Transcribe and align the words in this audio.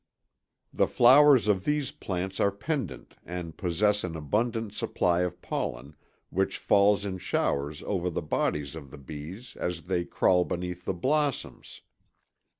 The 0.73 0.87
flowers 0.87 1.47
of 1.47 1.63
these 1.63 1.91
plants 1.91 2.39
are 2.39 2.49
pendent 2.49 3.17
and 3.23 3.55
possess 3.55 4.03
an 4.03 4.15
abundant 4.15 4.73
supply 4.73 5.21
of 5.21 5.43
pollen, 5.43 5.95
which 6.31 6.57
falls 6.57 7.05
in 7.05 7.19
showers 7.19 7.83
over 7.83 8.09
the 8.09 8.23
bodies 8.23 8.73
of 8.75 8.89
the 8.89 8.97
bees 8.97 9.55
as 9.57 9.83
they 9.83 10.05
crawl 10.05 10.43
beneath 10.43 10.85
the 10.85 10.95
blossoms. 10.95 11.81